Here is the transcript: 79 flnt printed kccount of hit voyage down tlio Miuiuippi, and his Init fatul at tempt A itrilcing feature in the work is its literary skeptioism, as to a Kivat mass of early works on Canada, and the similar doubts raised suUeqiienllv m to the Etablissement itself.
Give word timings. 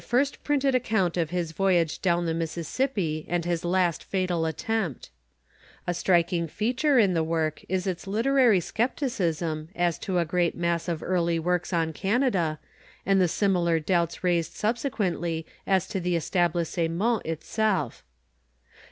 79 0.03 0.23
flnt 0.23 0.35
printed 0.43 0.73
kccount 0.83 1.21
of 1.21 1.29
hit 1.29 1.49
voyage 1.51 2.01
down 2.01 2.25
tlio 2.25 2.35
Miuiuippi, 2.35 3.25
and 3.27 3.45
his 3.45 3.61
Init 3.61 4.03
fatul 4.03 4.49
at 4.49 4.57
tempt 4.57 5.11
A 5.85 5.91
itrilcing 5.91 6.49
feature 6.49 6.97
in 6.97 7.13
the 7.13 7.23
work 7.23 7.63
is 7.69 7.85
its 7.85 8.07
literary 8.07 8.59
skeptioism, 8.61 9.67
as 9.75 9.99
to 9.99 10.17
a 10.17 10.25
Kivat 10.25 10.55
mass 10.55 10.87
of 10.87 11.03
early 11.03 11.37
works 11.37 11.71
on 11.71 11.93
Canada, 11.93 12.57
and 13.05 13.21
the 13.21 13.27
similar 13.27 13.79
doubts 13.79 14.23
raised 14.23 14.53
suUeqiienllv 14.53 15.45
m 15.67 15.81
to 15.81 15.99
the 15.99 16.15
Etablissement 16.15 17.23
itself. 17.23 18.03